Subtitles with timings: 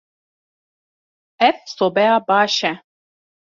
[1.47, 2.73] Ev sobeya baş e.